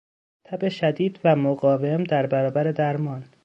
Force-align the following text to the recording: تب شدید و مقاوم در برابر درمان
تب 0.43 0.69
شدید 0.69 1.19
و 1.23 1.35
مقاوم 1.35 2.03
در 2.03 2.25
برابر 2.25 2.71
درمان 2.71 3.23